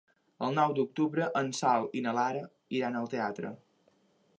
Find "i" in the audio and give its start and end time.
2.01-2.05